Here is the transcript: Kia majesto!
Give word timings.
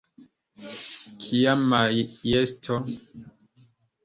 Kia 1.25 1.53
majesto! 1.73 2.79